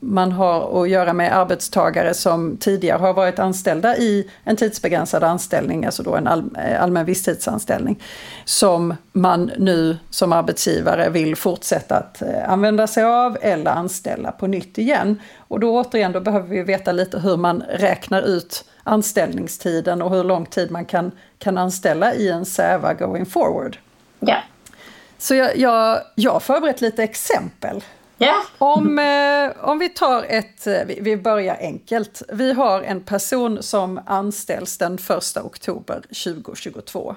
man 0.00 0.32
har 0.32 0.82
att 0.82 0.88
göra 0.88 1.12
med 1.12 1.36
arbetstagare 1.36 2.14
som 2.14 2.56
tidigare 2.56 2.98
har 2.98 3.14
varit 3.14 3.38
anställda 3.38 3.96
i 3.96 4.30
en 4.44 4.56
tidsbegränsad 4.56 5.24
anställning, 5.24 5.84
alltså 5.84 6.02
då 6.02 6.14
en 6.14 6.26
eh, 6.26 6.82
allmän 6.82 7.04
visstidsanställning, 7.04 8.02
som 8.44 8.94
man 9.12 9.50
nu 9.58 9.96
som 10.10 10.32
arbetsgivare 10.32 11.10
vill 11.10 11.36
fortsätta 11.36 11.96
att 11.96 12.22
eh, 12.22 12.52
använda 12.52 12.86
sig 12.86 13.04
av 13.04 13.38
eller 13.40 13.70
anställa 13.70 14.32
på 14.32 14.46
nytt 14.46 14.78
igen. 14.78 15.20
Och 15.38 15.60
då 15.60 15.80
återigen, 15.80 16.12
då 16.12 16.20
behöver 16.20 16.48
vi 16.48 16.62
veta 16.62 16.92
lite 16.92 17.18
hur 17.18 17.36
man 17.36 17.62
räknar 17.68 18.22
ut 18.22 18.64
anställningstiden 18.82 20.02
och 20.02 20.10
hur 20.10 20.24
lång 20.24 20.46
tid 20.46 20.70
man 20.70 20.84
kan, 20.84 21.12
kan 21.38 21.58
anställa 21.58 22.14
i 22.14 22.28
en 22.28 22.44
SÄVA 22.44 22.94
going 22.94 23.26
forward. 23.26 23.78
Ja. 24.20 24.36
Så 25.18 25.34
jag, 25.34 25.56
jag, 25.56 26.00
jag 26.14 26.32
har 26.32 26.40
förberett 26.40 26.80
lite 26.80 27.02
exempel 27.02 27.82
Yeah. 28.18 28.42
Om, 28.58 28.98
eh, 28.98 29.68
om 29.68 29.78
vi 29.78 29.88
tar 29.88 30.24
ett, 30.28 30.66
eh, 30.66 30.84
vi, 30.86 30.98
vi 31.00 31.16
börjar 31.16 31.56
enkelt. 31.60 32.22
Vi 32.28 32.52
har 32.52 32.82
en 32.82 33.00
person 33.00 33.62
som 33.62 34.00
anställs 34.06 34.78
den 34.78 34.94
1 34.94 35.36
oktober 35.36 36.02
2022. 36.24 37.16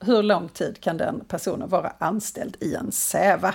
Hur 0.00 0.22
lång 0.22 0.48
tid 0.48 0.80
kan 0.80 0.96
den 0.96 1.24
personen 1.28 1.68
vara 1.68 1.92
anställd 1.98 2.56
i 2.60 2.74
en 2.74 2.92
SÄVA? 2.92 3.54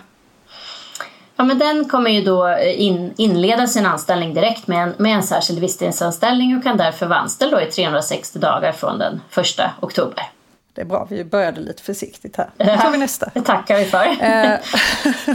Ja, 1.36 1.44
men 1.44 1.60
den 1.60 1.90
kommer 1.90 2.10
ju 2.10 2.22
då 2.22 2.48
eh, 2.48 2.82
in, 2.82 3.14
inleda 3.18 3.68
sin 3.68 3.86
anställning 3.86 4.34
direkt 4.34 4.68
med 4.68 4.84
en, 4.84 4.94
med 4.98 5.16
en 5.16 5.24
särskild 5.24 5.60
visstidsanställning 5.60 6.58
och 6.58 6.64
kan 6.64 6.78
därför 6.78 7.06
vara 7.06 7.20
anställd 7.20 7.52
då 7.52 7.62
i 7.62 7.66
360 7.66 8.40
dagar 8.40 8.72
från 8.72 9.00
den 9.00 9.22
1 9.36 9.46
oktober. 9.80 10.24
Det 10.74 10.82
är 10.82 10.86
bra, 10.86 11.08
vi 11.10 11.24
började 11.24 11.62
lite 11.62 11.84
försiktigt 11.84 12.36
här. 12.36 12.50
Nu 12.58 12.78
tar 12.78 12.92
vi 12.92 12.98
nästa. 12.98 13.32
Det 13.34 13.42
tackar 13.42 13.78
vi 13.78 13.86
för. 13.86 14.18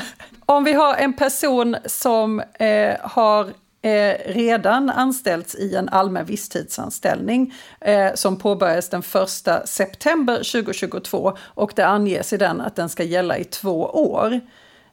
Om 0.52 0.64
vi 0.64 0.73
har 0.73 0.94
en 0.94 1.12
person 1.12 1.76
som 1.85 2.40
eh, 2.40 2.97
har 3.00 3.47
eh, 3.82 4.14
redan 4.26 4.90
anställts 4.90 5.54
i 5.54 5.75
en 5.76 5.88
allmän 5.88 6.25
visstidsanställning 6.25 7.54
eh, 7.80 8.14
som 8.14 8.37
påbörjas 8.37 8.88
den 8.88 9.02
1 9.47 9.68
september 9.68 10.37
2022 10.37 11.37
och 11.40 11.73
det 11.76 11.87
anges 11.87 12.32
i 12.32 12.37
den 12.37 12.61
att 12.61 12.76
den 12.76 12.88
ska 12.88 13.02
gälla 13.02 13.38
i 13.38 13.44
två 13.44 13.80
år. 13.85 14.40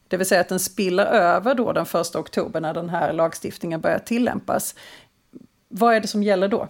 det 0.08 0.18
vill 0.18 0.28
säga 0.28 0.42
att 0.42 0.50
den 0.50 0.60
spiller 0.60 1.06
över 1.06 1.56
då 1.56 1.74
den 1.74 1.86
1 1.86 2.16
oktober 2.16 2.62
när 2.62 2.74
den 2.74 2.90
här 2.90 3.14
lagstiftningen 3.14 3.82
börjar 3.82 4.00
tillämpas. 4.00 4.76
Vad 5.68 5.96
är 5.96 6.00
det 6.00 6.08
som 6.08 6.24
gäller 6.24 6.48
då? 6.48 6.68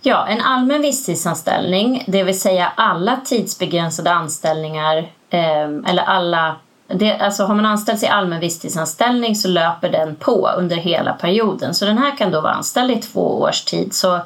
Ja, 0.00 0.26
en 0.26 0.40
allmän 0.40 0.82
visstidsanställning, 0.82 2.04
det 2.06 2.22
vill 2.22 2.40
säga 2.40 2.72
alla 2.76 3.16
tidsbegränsade 3.24 4.12
anställningar 4.12 4.96
eh, 5.30 5.64
eller 5.86 6.02
alla 6.02 6.56
det, 6.88 7.18
alltså 7.18 7.44
har 7.44 7.54
man 7.54 7.66
anställts 7.66 8.02
i 8.02 8.06
allmän 8.06 8.40
visstidsanställning 8.40 9.36
så 9.36 9.48
löper 9.48 9.88
den 9.88 10.14
på 10.14 10.50
under 10.56 10.76
hela 10.76 11.12
perioden. 11.12 11.74
Så 11.74 11.84
den 11.84 11.98
här 11.98 12.16
kan 12.16 12.30
då 12.30 12.40
vara 12.40 12.52
anställd 12.52 12.90
i 12.90 12.96
två 12.96 13.40
års 13.40 13.64
tid. 13.64 13.94
Så 13.94 14.20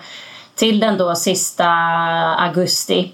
till 0.54 0.80
den 0.80 0.98
då 0.98 1.14
sista 1.14 1.66
augusti 2.38 3.12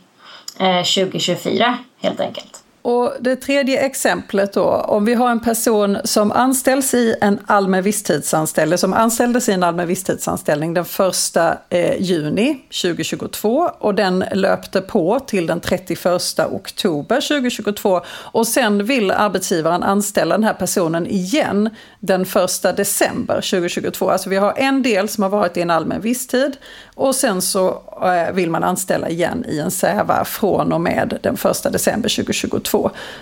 eh, 0.59 0.77
2024 0.77 1.79
helt 1.99 2.21
enkelt. 2.21 2.66
Och 2.87 3.13
det 3.21 3.37
tredje 3.37 3.81
exemplet 3.81 4.53
då, 4.53 4.65
om 4.65 5.05
vi 5.05 5.15
har 5.15 5.31
en 5.31 5.41
person 5.41 5.99
som 6.05 6.33
anställs 6.33 6.95
i 6.95 7.15
en 7.21 7.39
allmän 7.47 7.83
visstidsanställning, 7.83 8.79
som 8.79 8.93
anställdes 8.93 9.49
i 9.49 9.53
en 9.53 9.63
allmän 9.63 9.89
visstidsanställning 9.89 10.75
den 10.75 10.85
1 10.85 11.37
eh, 11.71 12.03
juni 12.03 12.61
2022 12.83 13.71
och 13.79 13.95
den 13.95 14.25
löpte 14.33 14.81
på 14.81 15.21
till 15.21 15.47
den 15.47 15.61
31 15.61 16.39
oktober 16.51 17.21
2022 17.21 18.01
och 18.09 18.47
sen 18.47 18.85
vill 18.85 19.11
arbetsgivaren 19.11 19.83
anställa 19.83 20.35
den 20.35 20.45
här 20.45 20.55
personen 20.55 21.07
igen 21.07 21.71
den 22.01 22.23
1 22.23 22.77
december 22.77 23.35
2022. 23.35 24.11
Alltså 24.11 24.31
vi 24.31 24.37
har 24.37 24.55
en 24.57 24.83
del 24.83 25.09
som 25.09 25.23
har 25.23 25.31
varit 25.31 25.57
i 25.57 25.61
en 25.61 25.71
allmän 25.71 26.01
visstid 26.01 26.57
och 26.95 27.15
sen 27.15 27.43
så 27.43 27.83
eh, 28.03 28.35
vill 28.35 28.51
man 28.51 28.65
anställa 28.65 29.09
igen 29.09 29.45
i 29.49 29.59
en 29.59 29.71
SÄVA 29.71 30.25
från 30.25 30.73
och 30.73 30.81
med 30.81 31.19
den 31.23 31.35
1 31.35 31.73
december 31.73 32.09
2022. 32.17 32.76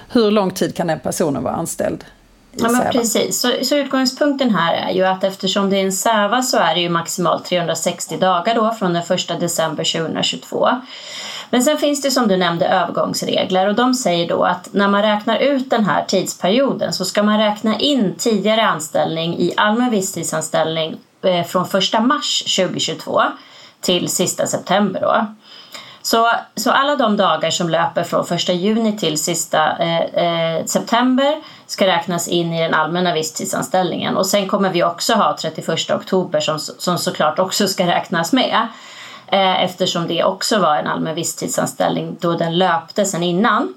Hur 0.08 0.30
lång 0.30 0.50
tid 0.50 0.76
kan 0.76 0.86
den 0.86 1.00
personen 1.00 1.42
vara 1.42 1.54
anställd? 1.54 2.04
Ja, 2.56 2.68
men 2.68 2.92
precis. 2.92 3.40
Så, 3.40 3.52
så, 3.62 3.76
utgångspunkten 3.76 4.54
här 4.54 4.74
är 4.74 4.90
ju 4.90 5.04
att 5.04 5.24
eftersom 5.24 5.70
det 5.70 5.76
är 5.76 5.84
en 5.84 5.92
SÄVA 5.92 6.42
så 6.42 6.56
är 6.58 6.74
det 6.74 6.80
ju 6.80 6.88
maximalt 6.88 7.44
360 7.44 8.16
dagar 8.16 8.54
då 8.54 8.74
från 8.74 8.92
den 8.92 9.02
1 9.02 9.40
december 9.40 9.84
2022. 9.84 10.68
Men 11.50 11.64
sen 11.64 11.78
finns 11.78 12.02
det 12.02 12.10
som 12.10 12.28
du 12.28 12.36
nämnde 12.36 12.68
övergångsregler 12.68 13.68
och 13.68 13.74
de 13.74 13.94
säger 13.94 14.28
då 14.28 14.42
att 14.42 14.68
när 14.72 14.88
man 14.88 15.02
räknar 15.02 15.38
ut 15.38 15.70
den 15.70 15.84
här 15.84 16.04
tidsperioden 16.04 16.92
så 16.92 17.04
ska 17.04 17.22
man 17.22 17.38
räkna 17.38 17.78
in 17.78 18.14
tidigare 18.18 18.62
anställning 18.62 19.38
i 19.38 19.54
allmän 19.56 19.90
visstidsanställning 19.90 20.96
eh, 21.22 21.44
från 21.44 21.64
1 21.64 22.02
mars 22.02 22.56
2022 22.56 23.22
till 23.80 24.08
sista 24.08 24.46
september. 24.46 25.00
Då. 25.00 25.26
Så, 26.06 26.30
så 26.56 26.70
alla 26.70 26.96
de 26.96 27.16
dagar 27.16 27.50
som 27.50 27.68
löper 27.68 28.04
från 28.04 28.24
1 28.30 28.48
juni 28.48 28.98
till 28.98 29.18
sista 29.18 29.78
eh, 29.78 30.00
eh, 30.00 30.64
september 30.64 31.42
ska 31.66 31.86
räknas 31.86 32.28
in 32.28 32.52
i 32.52 32.62
den 32.62 32.74
allmänna 32.74 33.14
visstidsanställningen. 33.14 34.16
Och 34.16 34.26
sen 34.26 34.48
kommer 34.48 34.70
vi 34.70 34.84
också 34.84 35.14
ha 35.14 35.36
31 35.40 35.90
oktober 35.90 36.40
som, 36.40 36.58
som 36.58 36.98
såklart 36.98 37.38
också 37.38 37.68
ska 37.68 37.86
räknas 37.86 38.32
med 38.32 38.68
eh, 39.26 39.64
eftersom 39.64 40.06
det 40.06 40.24
också 40.24 40.58
var 40.58 40.76
en 40.76 40.86
allmän 40.86 41.14
visstidsanställning 41.14 42.16
då 42.20 42.32
den 42.32 42.58
löpte 42.58 43.04
sen 43.04 43.22
innan. 43.22 43.74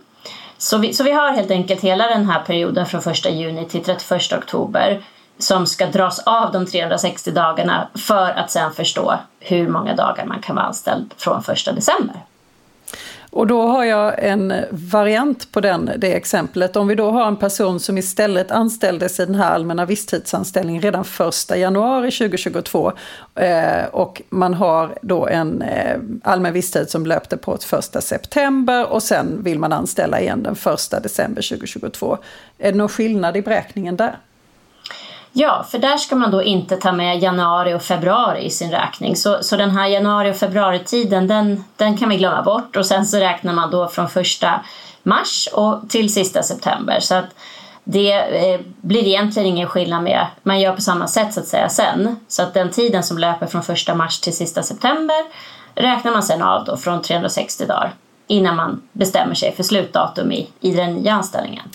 Så 0.57 0.77
vi, 0.77 0.93
så 0.93 1.03
vi 1.03 1.11
har 1.11 1.31
helt 1.31 1.51
enkelt 1.51 1.81
hela 1.81 2.07
den 2.07 2.29
här 2.29 2.39
perioden 2.39 2.85
från 2.85 3.01
1 3.01 3.25
juni 3.25 3.65
till 3.65 3.83
31 3.83 4.33
oktober 4.33 5.01
som 5.39 5.67
ska 5.67 5.85
dras 5.85 6.19
av 6.19 6.51
de 6.51 6.65
360 6.65 7.31
dagarna 7.31 7.87
för 7.95 8.31
att 8.31 8.51
sen 8.51 8.73
förstå 8.73 9.19
hur 9.39 9.67
många 9.67 9.95
dagar 9.95 10.25
man 10.25 10.41
kan 10.41 10.55
vara 10.55 10.65
anställd 10.65 11.13
från 11.17 11.39
1 11.39 11.75
december. 11.75 12.21
Och 13.29 13.47
då 13.47 13.67
har 13.67 13.83
jag 13.83 14.23
en 14.23 14.53
variant 14.71 15.51
på 15.51 15.61
den, 15.61 15.91
det 15.97 16.15
exemplet. 16.15 16.75
Om 16.75 16.87
vi 16.87 16.95
då 16.95 17.11
har 17.11 17.27
en 17.27 17.35
person 17.35 17.79
som 17.79 17.97
istället 17.97 18.51
anställdes 18.51 19.19
i 19.19 19.25
den 19.25 19.35
här 19.35 19.51
allmänna 19.51 19.85
visstidsanställningen 19.85 20.81
redan 20.81 21.05
1 21.51 21.57
januari 21.57 22.11
2022 22.11 22.91
eh, 23.35 23.85
och 23.91 24.21
man 24.29 24.53
har 24.53 24.97
då 25.01 25.27
en 25.27 25.61
eh, 25.61 25.99
allmän 26.23 26.53
visstid 26.53 26.89
som 26.89 27.05
löpte 27.05 27.37
på 27.37 27.53
1 27.53 28.03
september 28.03 28.87
och 28.89 29.03
sen 29.03 29.43
vill 29.43 29.59
man 29.59 29.73
anställa 29.73 30.21
igen 30.21 30.43
den 30.43 30.53
1 30.53 31.03
december 31.03 31.41
2022. 31.49 32.17
Är 32.57 32.71
det 32.71 32.77
någon 32.77 32.89
skillnad 32.89 33.37
i 33.37 33.41
beräkningen 33.41 33.95
där? 33.95 34.17
Ja, 35.39 35.65
för 35.69 35.79
där 35.79 35.97
ska 35.97 36.15
man 36.15 36.31
då 36.31 36.43
inte 36.43 36.77
ta 36.77 36.91
med 36.91 37.19
januari 37.19 37.73
och 37.73 37.81
februari 37.81 38.45
i 38.45 38.49
sin 38.49 38.71
räkning. 38.71 39.15
Så, 39.15 39.37
så 39.41 39.57
den 39.57 39.71
här 39.71 39.87
januari 39.87 40.31
och 40.31 40.35
februaritiden 40.35 41.27
den, 41.27 41.63
den 41.75 41.97
kan 41.97 42.09
vi 42.09 42.17
glömma 42.17 42.41
bort 42.41 42.75
och 42.75 42.85
sen 42.85 43.05
så 43.05 43.17
räknar 43.17 43.53
man 43.53 43.71
då 43.71 43.87
från 43.87 44.09
första 44.09 44.65
mars 45.03 45.49
och 45.53 45.89
till 45.89 46.13
sista 46.13 46.43
september. 46.43 46.99
Så 46.99 47.15
att 47.15 47.25
det 47.83 48.13
eh, 48.13 48.59
blir 48.81 49.07
egentligen 49.07 49.47
ingen 49.47 49.67
skillnad 49.67 50.03
med, 50.03 50.27
man 50.43 50.59
gör 50.59 50.75
på 50.75 50.81
samma 50.81 51.07
sätt 51.07 51.33
så 51.33 51.39
att 51.39 51.47
säga 51.47 51.69
sen. 51.69 52.19
Så 52.27 52.43
att 52.43 52.53
den 52.53 52.71
tiden 52.71 53.03
som 53.03 53.17
löper 53.17 53.45
från 53.45 53.63
första 53.63 53.95
mars 53.95 54.19
till 54.19 54.35
sista 54.35 54.63
september 54.63 55.25
räknar 55.75 56.11
man 56.11 56.23
sen 56.23 56.41
av 56.41 56.65
då 56.65 56.77
från 56.77 57.01
360 57.01 57.65
dagar 57.65 57.93
innan 58.27 58.55
man 58.55 58.81
bestämmer 58.91 59.33
sig 59.33 59.55
för 59.55 59.63
slutdatum 59.63 60.31
i, 60.31 60.49
i 60.59 60.71
den 60.71 60.93
nya 60.93 61.13
anställningen. 61.13 61.69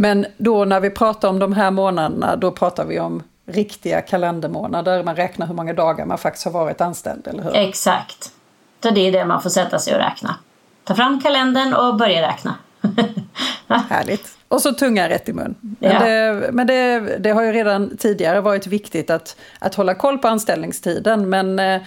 Men 0.00 0.26
då 0.36 0.64
när 0.64 0.80
vi 0.80 0.90
pratar 0.90 1.28
om 1.28 1.38
de 1.38 1.52
här 1.52 1.70
månaderna, 1.70 2.36
då 2.36 2.50
pratar 2.50 2.84
vi 2.84 3.00
om 3.00 3.22
riktiga 3.46 4.00
kalendermånader. 4.00 5.04
Man 5.04 5.16
räknar 5.16 5.46
hur 5.46 5.54
många 5.54 5.72
dagar 5.72 6.06
man 6.06 6.18
faktiskt 6.18 6.44
har 6.44 6.52
varit 6.52 6.80
anställd, 6.80 7.28
eller 7.28 7.42
hur? 7.42 7.56
Exakt. 7.56 8.32
Så 8.82 8.90
det 8.90 9.00
är 9.00 9.12
det 9.12 9.24
man 9.24 9.42
får 9.42 9.50
sätta 9.50 9.78
sig 9.78 9.94
och 9.94 10.00
räkna. 10.00 10.36
Ta 10.84 10.94
fram 10.94 11.20
kalendern 11.20 11.74
och 11.74 11.96
börja 11.96 12.28
räkna. 12.28 12.54
Härligt. 13.88 14.36
Och 14.48 14.62
så 14.62 14.72
tunga 14.72 15.08
rätt 15.08 15.28
i 15.28 15.32
mun. 15.32 15.54
Men, 15.60 15.92
ja. 15.92 15.98
det, 15.98 16.52
men 16.52 16.66
det, 16.66 17.00
det, 17.18 17.30
har 17.30 17.42
ju 17.42 17.52
redan 17.52 17.96
tidigare 17.96 18.40
varit 18.40 18.66
viktigt 18.66 19.10
att, 19.10 19.36
att 19.58 19.74
hålla 19.74 19.94
koll 19.94 20.18
på 20.18 20.28
anställningstiden. 20.28 21.28
Men 21.28 21.58
eh, 21.58 21.80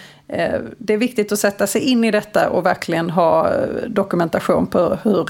det 0.77 0.93
är 0.93 0.97
viktigt 0.97 1.31
att 1.31 1.39
sätta 1.39 1.67
sig 1.67 1.81
in 1.81 2.03
i 2.03 2.11
detta 2.11 2.49
och 2.49 2.65
verkligen 2.65 3.09
ha 3.09 3.49
dokumentation 3.87 4.67
på 4.67 4.97
hur 5.03 5.29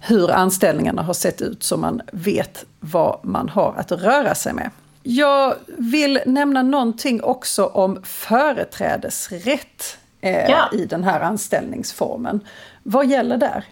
hur 0.00 0.30
anställningarna 0.30 1.02
har 1.02 1.14
sett 1.14 1.40
ut 1.40 1.62
så 1.62 1.76
man 1.76 2.02
vet 2.12 2.64
vad 2.80 3.20
man 3.22 3.48
har 3.48 3.74
att 3.76 3.92
röra 3.92 4.34
sig 4.34 4.52
med. 4.52 4.70
Jag 5.02 5.54
vill 5.66 6.20
nämna 6.26 6.62
någonting 6.62 7.22
också 7.22 7.66
om 7.66 8.02
företrädesrätt 8.02 9.98
eh, 10.20 10.50
ja. 10.50 10.68
i 10.72 10.86
den 10.86 11.04
här 11.04 11.20
anställningsformen. 11.20 12.40
Vad 12.82 13.06
gäller 13.06 13.36
där? 13.36 13.64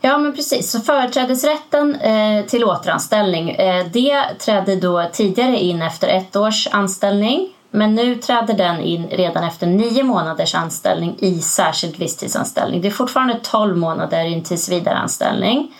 Ja, 0.00 0.18
men 0.18 0.34
precis. 0.34 0.70
Så 0.70 0.80
företrädesrätten 0.80 1.94
eh, 1.94 2.44
till 2.44 2.64
återanställning, 2.64 3.50
eh, 3.50 3.86
det 3.92 4.24
trädde 4.38 4.76
då 4.76 5.08
tidigare 5.12 5.58
in 5.58 5.82
efter 5.82 6.08
ett 6.08 6.36
års 6.36 6.68
anställning 6.70 7.48
men 7.70 7.94
nu 7.94 8.14
träder 8.14 8.54
den 8.54 8.80
in 8.80 9.08
redan 9.08 9.44
efter 9.44 9.66
nio 9.66 10.02
månaders 10.02 10.54
anställning 10.54 11.16
i 11.18 11.40
särskild 11.40 11.96
visstidsanställning. 11.96 12.80
Det 12.80 12.88
är 12.88 12.92
fortfarande 12.92 13.40
12 13.42 13.76
månader 13.76 14.24
i 14.24 14.34
en 14.34 14.42
tillsvidareanställning. 14.42 15.72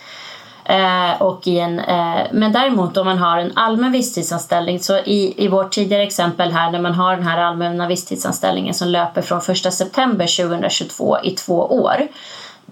Eh, 0.65 1.21
och 1.21 1.47
i 1.47 1.59
en, 1.59 1.79
eh, 1.79 2.21
men 2.31 2.51
däremot 2.51 2.97
om 2.97 3.05
man 3.05 3.17
har 3.17 3.37
en 3.37 3.51
allmän 3.55 3.91
visstidsanställning 3.91 4.79
så 4.79 4.97
i, 4.97 5.33
i 5.37 5.47
vårt 5.47 5.71
tidigare 5.71 6.03
exempel 6.03 6.51
här 6.51 6.71
när 6.71 6.81
man 6.81 6.93
har 6.93 7.15
den 7.15 7.27
här 7.27 7.37
allmänna 7.37 7.87
visstidsanställningen 7.87 8.73
som 8.73 8.87
löper 8.87 9.21
från 9.21 9.39
1 9.39 9.73
september 9.73 10.45
2022 10.45 11.17
i 11.23 11.31
två 11.31 11.55
år 11.55 12.07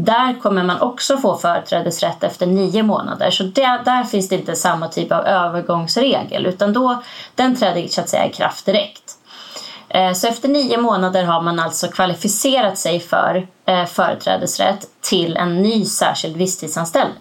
där 0.01 0.39
kommer 0.39 0.63
man 0.63 0.81
också 0.81 1.17
få 1.17 1.37
företrädesrätt 1.37 2.23
efter 2.23 2.45
nio 2.45 2.83
månader. 2.83 3.31
Så 3.31 3.43
det, 3.43 3.81
där 3.85 4.03
finns 4.03 4.29
det 4.29 4.35
inte 4.35 4.55
samma 4.55 4.87
typ 4.87 5.11
av 5.11 5.25
övergångsregel 5.25 6.45
utan 6.45 6.73
då, 6.73 7.03
den 7.35 7.55
träder 7.55 7.87
så 7.87 8.01
att 8.01 8.09
säga 8.09 8.27
i 8.27 8.33
kraft 8.33 8.65
direkt. 8.65 9.15
Eh, 9.89 10.13
så 10.13 10.27
efter 10.27 10.49
nio 10.49 10.77
månader 10.77 11.23
har 11.23 11.41
man 11.41 11.59
alltså 11.59 11.87
kvalificerat 11.87 12.77
sig 12.77 12.99
för 12.99 13.47
eh, 13.65 13.85
företrädesrätt 13.85 14.87
till 15.01 15.37
en 15.37 15.61
ny 15.61 15.85
särskild 15.85 16.37
visstidsanställning. 16.37 17.17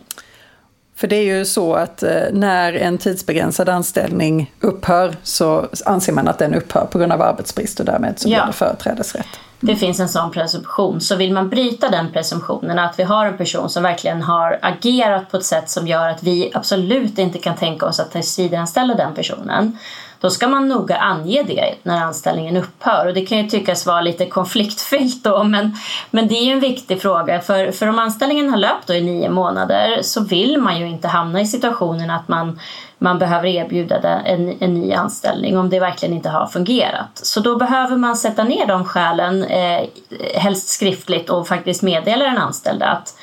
För 0.97 1.07
det 1.07 1.17
är 1.17 1.37
ju 1.37 1.45
så 1.45 1.75
att 1.75 2.03
eh, 2.03 2.23
när 2.33 2.73
en 2.73 2.99
tidsbegränsad 2.99 3.69
anställning 3.69 4.53
upphör 4.61 5.17
så 5.23 5.69
anser 5.87 6.13
man 6.13 6.29
att 6.29 6.39
den 6.39 6.55
upphör 6.55 6.87
på 6.91 6.99
grund 6.99 7.13
av 7.13 7.23
arbetsbrist 7.23 7.81
och 7.81 7.87
därmed 7.87 8.19
så 8.19 8.29
blir 8.29 8.45
det 8.47 8.53
företrädesrätt. 8.53 9.41
Det 9.61 9.77
finns 9.77 10.01
en 10.01 10.09
sån 10.09 10.31
presumtion. 10.31 11.01
Så 11.01 11.17
vill 11.17 11.33
man 11.33 11.49
bryta 11.49 11.89
den 11.91 12.13
presumtionen, 12.13 12.79
att 12.79 12.99
vi 12.99 13.03
har 13.03 13.27
en 13.27 13.37
person 13.37 13.71
som 13.71 13.83
verkligen 13.83 14.23
har 14.23 14.59
agerat 14.63 15.31
på 15.31 15.37
ett 15.37 15.45
sätt 15.45 15.71
som 15.71 15.87
gör 15.87 16.09
att 16.09 16.23
vi 16.23 16.51
absolut 16.55 17.19
inte 17.19 17.39
kan 17.39 17.57
tänka 17.57 17.87
oss 17.87 18.01
att 18.01 18.13
tillsvidareanställa 18.13 18.95
den 18.95 19.15
personen, 19.15 19.79
då 20.21 20.31
ska 20.31 20.49
man 20.49 20.69
noga 20.69 20.97
ange 20.97 21.43
det 21.43 21.75
när 21.83 22.01
anställningen 22.01 22.57
upphör. 22.57 23.07
Och 23.07 23.15
det 23.15 23.27
kan 23.27 23.39
ju 23.39 23.49
tyckas 23.49 23.87
vara 23.87 24.01
lite 24.01 24.27
konfliktfyllt 24.27 25.25
då, 25.25 25.45
men, 25.45 25.77
men 26.11 26.29
det 26.29 26.35
är 26.35 26.45
ju 26.45 26.53
en 26.53 26.61
viktig 26.61 27.03
fråga. 27.03 27.41
För, 27.41 27.73
för 27.73 27.87
om 27.87 27.99
anställningen 27.99 28.51
har 28.51 28.57
löpt 28.57 28.87
då 28.87 28.95
i 28.95 29.01
nio 29.01 29.31
månader 29.31 29.99
så 30.03 30.25
vill 30.25 30.59
man 30.59 30.81
ju 30.81 30.89
inte 30.89 31.09
hamna 31.09 31.41
i 31.41 31.47
situationen 31.47 32.11
att 32.11 32.29
man 32.29 32.61
man 33.01 33.19
behöver 33.19 33.47
erbjuda 33.47 34.21
en, 34.21 34.57
en 34.61 34.75
ny 34.75 34.93
anställning 34.93 35.59
om 35.59 35.71
det 35.71 35.81
verkligen 35.81 36.15
inte 36.15 36.29
har 36.29 36.47
fungerat. 36.47 37.11
Så 37.15 37.41
då 37.41 37.57
behöver 37.57 37.97
man 37.97 38.17
sätta 38.17 38.45
ner 38.45 38.67
de 38.67 38.85
skälen, 38.85 39.45
eh, 39.45 39.87
helst 40.35 40.69
skriftligt 40.69 41.31
och 41.31 41.49
faktiskt 41.49 41.83
meddela 41.83 42.25
den 42.25 42.39
anställda 42.39 42.87
att 42.87 43.15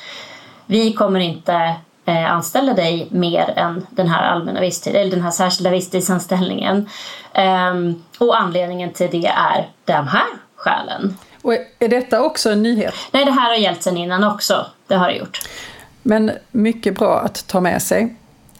vi 0.66 0.92
kommer 0.92 1.20
inte 1.20 1.74
eh, 2.06 2.32
anställa 2.32 2.74
dig 2.74 3.08
mer 3.10 3.52
än 3.56 3.86
den 3.90 4.08
här 4.08 4.22
allmänna 4.22 4.60
visstid, 4.60 4.96
eller 4.96 5.10
den 5.10 5.22
här 5.22 5.30
särskilda 5.30 5.70
visstidsanställningen. 5.70 6.88
Um, 7.72 8.04
och 8.18 8.40
anledningen 8.40 8.92
till 8.92 9.08
det 9.10 9.26
är 9.26 9.70
de 9.84 10.08
här 10.08 10.26
skälen. 10.56 11.16
Och 11.42 11.52
är 11.78 11.88
detta 11.88 12.22
också 12.22 12.50
en 12.50 12.62
nyhet? 12.62 12.94
Nej, 13.10 13.24
det 13.24 13.30
här 13.30 13.48
har 13.48 13.56
gällt 13.56 13.82
sedan 13.82 13.96
innan 13.96 14.24
också. 14.24 14.66
Det 14.86 14.94
har 14.94 15.08
det 15.08 15.16
gjort. 15.16 15.40
Men 16.02 16.30
mycket 16.50 16.98
bra 16.98 17.20
att 17.20 17.46
ta 17.46 17.60
med 17.60 17.82
sig. 17.82 18.16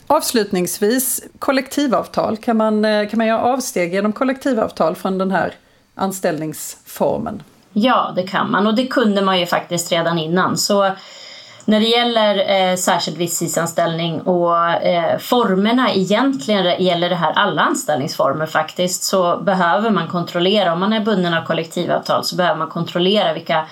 Avslutningsvis, 0.07 1.23
kollektivavtal. 1.39 2.37
Kan 2.37 2.57
man, 2.57 2.85
eh, 2.85 3.09
kan 3.09 3.19
man 3.19 3.27
göra 3.27 3.43
avsteg 3.43 3.95
genom 3.95 4.13
kollektivavtal 4.13 4.95
från 4.95 5.19
den 5.19 5.31
här 5.31 5.55
anställningsformen? 5.95 7.43
Ja, 7.73 8.13
det 8.17 8.23
kan 8.23 8.51
man 8.51 8.67
och 8.67 8.75
det 8.75 8.87
kunde 8.87 9.23
man 9.23 9.41
ju 9.41 9.47
faktiskt 9.47 9.93
redan 9.93 10.19
innan. 10.19 10.57
Så 10.57 10.93
när 11.69 11.81
det 11.81 11.87
gäller 11.87 12.71
eh, 12.71 12.77
särskild 12.77 13.19
visstidsanställning 13.19 14.21
och 14.21 14.69
eh, 14.69 15.19
formerna 15.19 15.93
egentligen 15.95 16.83
gäller 16.83 17.09
det 17.09 17.15
här 17.15 17.33
alla 17.33 17.63
anställningsformer 17.63 18.47
faktiskt 18.47 19.03
så 19.03 19.37
behöver 19.37 19.91
man 19.91 20.09
kontrollera, 20.09 20.73
om 20.73 20.81
man 20.81 20.93
är 20.93 21.01
bunden 21.01 21.35
av 21.35 21.45
kollektivavtal 21.45 22.25
så 22.25 22.37
behöver 22.37 22.59
man 22.59 22.69
kontrollera 22.69 23.33
vilka 23.33 23.67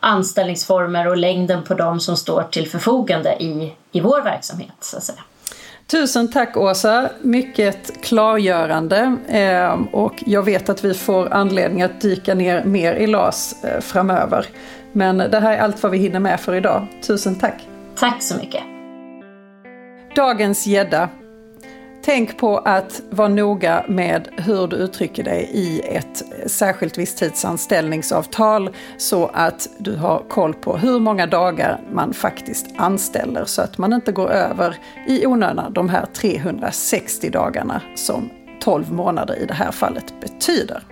anställningsformer 0.00 1.08
och 1.08 1.16
längden 1.16 1.62
på 1.62 1.74
dem 1.74 2.00
som 2.00 2.16
står 2.16 2.42
till 2.42 2.68
förfogande 2.68 3.42
i, 3.42 3.72
i 3.92 4.00
vår 4.00 4.22
verksamhet. 4.22 4.74
Så 4.80 4.96
att 4.96 5.02
säga. 5.02 5.20
Tusen 5.86 6.30
tack 6.30 6.56
Åsa, 6.56 7.08
mycket 7.22 8.02
klargörande 8.02 9.16
eh, 9.28 9.80
och 9.92 10.22
jag 10.26 10.42
vet 10.42 10.68
att 10.68 10.84
vi 10.84 10.94
får 10.94 11.32
anledning 11.32 11.82
att 11.82 12.00
dyka 12.00 12.34
ner 12.34 12.64
mer 12.64 12.94
i 12.94 13.06
LAS 13.06 13.64
eh, 13.64 13.80
framöver. 13.80 14.46
Men 14.96 15.18
det 15.18 15.40
här 15.40 15.52
är 15.52 15.58
allt 15.58 15.82
vad 15.82 15.92
vi 15.92 15.98
hinner 15.98 16.20
med 16.20 16.40
för 16.40 16.54
idag. 16.54 16.86
Tusen 17.06 17.34
tack! 17.34 17.68
Tack 17.96 18.22
så 18.22 18.36
mycket! 18.36 18.62
Dagens 20.16 20.66
gädda. 20.66 21.08
Tänk 22.04 22.38
på 22.38 22.58
att 22.58 23.02
vara 23.10 23.28
noga 23.28 23.84
med 23.88 24.28
hur 24.36 24.66
du 24.66 24.76
uttrycker 24.76 25.24
dig 25.24 25.50
i 25.52 25.80
ett 25.80 26.22
särskilt 26.46 26.98
visstidsanställningsavtal 26.98 28.70
så 28.96 29.30
att 29.34 29.68
du 29.78 29.96
har 29.96 30.22
koll 30.28 30.54
på 30.54 30.76
hur 30.76 31.00
många 31.00 31.26
dagar 31.26 31.80
man 31.92 32.12
faktiskt 32.12 32.66
anställer 32.76 33.44
så 33.44 33.62
att 33.62 33.78
man 33.78 33.92
inte 33.92 34.12
går 34.12 34.30
över 34.30 34.76
i 35.06 35.26
onödan 35.26 35.72
de 35.72 35.88
här 35.88 36.06
360 36.06 37.30
dagarna 37.30 37.82
som 37.96 38.30
12 38.60 38.92
månader 38.92 39.42
i 39.42 39.46
det 39.46 39.54
här 39.54 39.70
fallet 39.70 40.14
betyder. 40.20 40.82